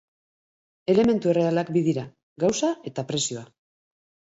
[0.93, 2.07] Elementu errealak bi dira:
[2.47, 3.47] gauza eta prezioa.